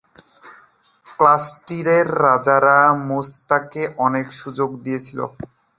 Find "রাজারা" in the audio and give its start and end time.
2.23-2.77